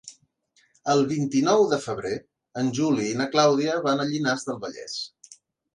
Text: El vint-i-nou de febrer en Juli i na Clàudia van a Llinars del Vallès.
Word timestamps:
El 0.93 1.03
vint-i-nou 1.11 1.65
de 1.73 1.79
febrer 1.85 2.15
en 2.63 2.73
Juli 2.79 3.07
i 3.11 3.21
na 3.21 3.31
Clàudia 3.37 3.79
van 3.89 4.03
a 4.07 4.11
Llinars 4.13 4.49
del 4.51 4.61
Vallès. 4.67 5.03